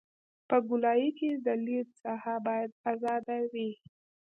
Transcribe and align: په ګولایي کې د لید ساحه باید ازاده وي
په 0.49 0.57
ګولایي 0.67 1.09
کې 1.17 1.29
د 1.45 1.47
لید 1.65 1.87
ساحه 2.01 2.35
باید 2.47 2.69
ازاده 2.91 3.37
وي 3.51 3.71